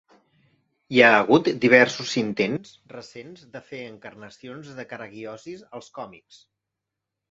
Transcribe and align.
Hi 0.95 1.03
ha 1.07 1.11
hagut 1.17 1.49
diversos 1.65 2.15
intents 2.23 2.73
recents 2.95 3.47
de 3.55 3.63
fer 3.71 3.85
encarnacions 3.93 4.75
de 4.83 4.91
Karagiozis 4.93 5.67
als 5.79 5.97
còmics. 6.03 6.47